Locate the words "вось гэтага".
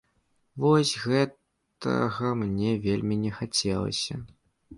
0.63-2.31